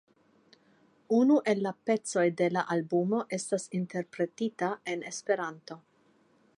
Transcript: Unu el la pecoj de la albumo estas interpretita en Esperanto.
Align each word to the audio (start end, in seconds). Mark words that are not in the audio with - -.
Unu 1.17 1.35
el 1.53 1.61
la 1.65 1.73
pecoj 1.89 2.23
de 2.39 2.47
la 2.55 2.63
albumo 2.77 3.21
estas 3.39 3.69
interpretita 3.81 4.75
en 4.95 5.07
Esperanto. 5.13 5.81